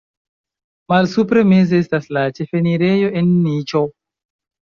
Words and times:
Malsupre 0.93 1.43
meze 1.49 1.81
estas 1.83 2.09
la 2.17 2.23
ĉefenirejo 2.39 3.13
en 3.21 3.29
niĉo. 3.45 3.83